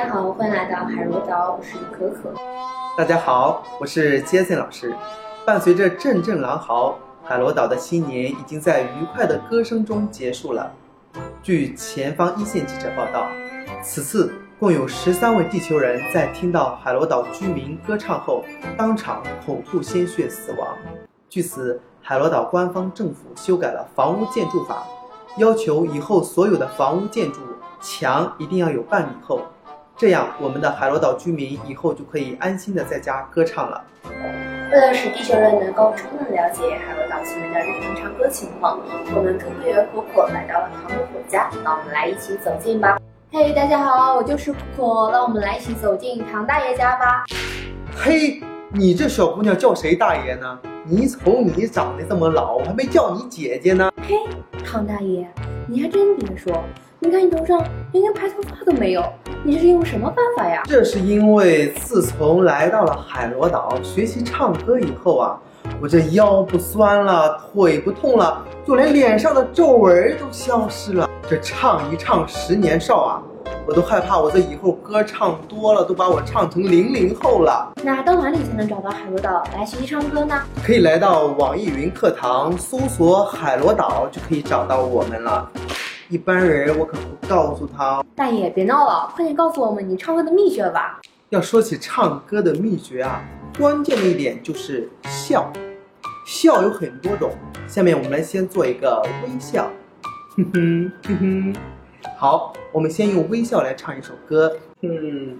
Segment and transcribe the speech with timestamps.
[0.00, 2.32] 大家好，欢迎来到海螺岛，我是可可。
[2.96, 4.94] 大家好，我是杰森老师。
[5.44, 10.72] 伴随着阵阵狼嚎，海螺岛的新年已经在愉快的歌声中结束了。
[11.42, 13.26] 据前方一线记者报道，
[13.82, 18.42] 此次共有十三位地球人在听到海螺岛居民歌唱后，
[18.78, 20.66] 当场口吐鲜血死亡。
[21.28, 24.82] 据此，海螺岛官方政府修改了房屋建筑法，
[25.36, 27.40] 要求以后所有的房屋建筑
[27.82, 29.42] 墙一定要有半米厚。
[30.00, 33.84] 这样，我们的海螺岛居民以后就可以安心的在家歌唱了。
[34.72, 38.80] 为了使地球人能够充分了解海螺岛居民的日常唱歌情况，
[39.14, 42.96] 我们科科园可可来到了糖果果家，让我们来一起走进吧。
[43.30, 47.24] 嘿，大家好，我就是果果，让我们来一起走进唐大爷家吧。
[47.94, 50.58] 嘿，你这小姑娘叫谁大爷呢？
[50.84, 53.90] 你瞅你长得这么老，我还没叫你姐姐呢。
[54.02, 54.16] 嘿，
[54.64, 55.28] 唐大爷，
[55.66, 56.64] 你还真别说，
[56.98, 57.62] 你看你头上
[57.92, 59.04] 连根白头发都没有。
[59.44, 60.62] 你这是用什么办法呀？
[60.64, 65.38] 这是因为自从来到了海螺岛学习唱歌以后啊，
[65.82, 71.08] 我这腰不酸了，腿不痛了，就连脸上的皱纹都消失了。
[71.28, 73.22] 这唱一唱十年少啊，
[73.70, 77.72] 我都害怕我这以后歌唱多了，都把我唱成零零后了。
[77.84, 80.42] 那到哪里才能找到海螺岛来学习唱歌呢？
[80.60, 85.48] 可以来到网易云课堂搜索海螺岛，就可以找到我们了。
[86.08, 88.04] 一般人我可不告诉他。
[88.16, 91.00] 大爷，别闹了，快点告诉我们你唱歌的秘诀吧。
[91.28, 93.22] 要说起唱歌的秘诀啊，
[93.56, 95.48] 关键的一点就是笑。
[96.26, 97.30] 笑有很多种，
[97.68, 99.70] 下面我们来先做一个微笑。
[100.34, 101.54] 哼哼哼哼。
[102.20, 104.54] 好，我们先用微笑来唱一首歌。
[104.82, 105.38] 嗯，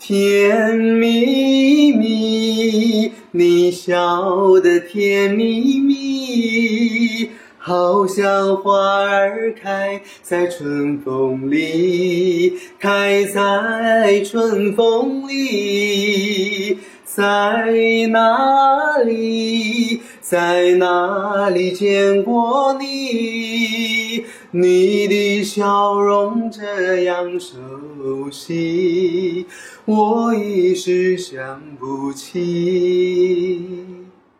[0.00, 7.30] 甜蜜蜜，你笑得甜蜜蜜。
[7.56, 16.78] 好像花儿开在春风里，开在春风里，
[17.16, 17.72] 在
[18.10, 24.26] 哪里，在哪里见过你？
[24.50, 29.46] 你的笑容这样熟悉，
[29.86, 33.64] 我一时想不起。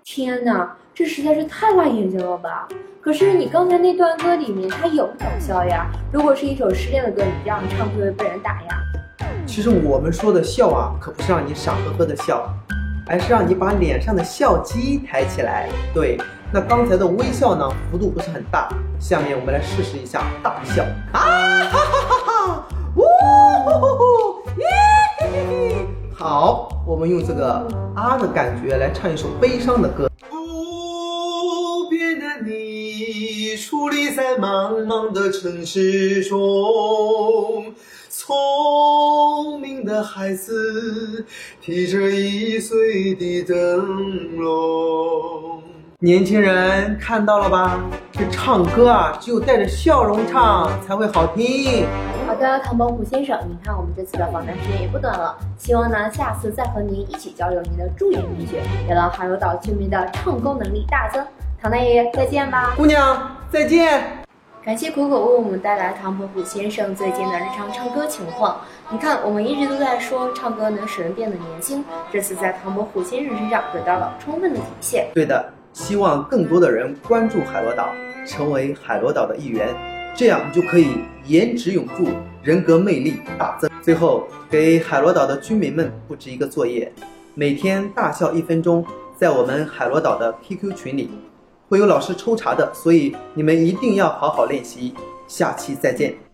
[0.05, 2.69] 天哪，这实在是太辣眼睛了吧！
[3.01, 5.91] 可是你刚才那段歌里面，它有搞笑呀。
[6.13, 8.69] 如果是一首失恋的歌，你这样唱会不会被人打呀？
[9.47, 12.53] 其实我们说的笑啊，可不是让你傻呵呵的笑，
[13.07, 15.71] 而是让你把脸上的笑肌抬起来。
[15.95, 16.19] 对，
[16.53, 18.69] 那刚才的微笑呢，幅度不是很大。
[18.99, 21.65] 下面我们来试试一下大笑啊！
[21.65, 22.69] 哈哈哈哈！
[22.97, 23.03] 呜
[23.65, 24.51] 呼呼呼！
[24.59, 24.67] 耶
[25.21, 25.87] 嘿嘿嘿！
[26.15, 30.11] 好，我们用这个啊的感觉来唱一首悲伤的歌。
[30.29, 37.73] 不变的你矗立在茫茫的城市中，
[38.27, 41.25] 聪明的孩子
[41.61, 45.63] 提着易碎的灯笼。
[46.01, 47.81] 年轻人看到了吧？
[48.11, 51.87] 这唱歌啊，只有带着笑容唱才会好听。
[52.27, 61.25] 好的，唐伯虎先生，您看我们这次的访谈时间也不短了，希望呢下次再和您一起交流您的驻颜秘诀，也让海螺岛居民的唱功能力大增。
[61.63, 62.75] 唐大爷，再见吧！
[62.77, 64.16] 姑娘，再见！
[64.67, 68.61] 感谢可可为我们带来唐伯虎先生最近的日常唱歌情况。
[68.91, 75.07] 你看，我们一直都在说唱歌能使人变得年轻，这次在唐伯虎先生身上得到了充分的体现。
[75.15, 77.91] 对的，希望更多的人关注海螺岛，
[78.27, 79.69] 成为海螺岛的一员，
[80.17, 82.09] 这样就可以颜值永驻，
[82.43, 83.71] 人格魅力大增。
[83.81, 86.93] 最后，给海螺岛的居民们布置一个作业：
[87.37, 88.85] 每天大笑一分钟，
[89.17, 91.09] 在我们海螺岛的 QQ 群里。
[91.69, 94.95] 会有老师抽查的，所以你们一定要好好练习。
[95.27, 96.26] 下期再见。